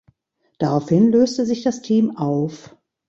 Daraufhin 0.57 1.11
löste 1.11 1.45
sich 1.45 1.61
das 1.61 1.83
Team 1.83 2.17
auf. 2.17 2.75